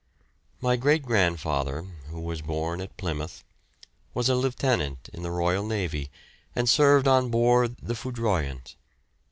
My 0.61 0.77
great 0.77 1.03
grandfather, 1.03 1.83
who 2.09 2.21
was 2.21 2.41
born 2.41 2.81
at 2.81 2.97
Plymouth, 2.97 3.43
was 4.15 4.29
a 4.29 4.35
Lieutenant 4.35 5.11
in 5.13 5.21
the 5.21 5.29
Royal 5.29 5.63
Navy 5.63 6.09
and 6.55 6.67
served 6.67 7.07
on 7.07 7.29
board 7.29 7.77
the 7.77 7.93
"Foudroyant." 7.93 8.77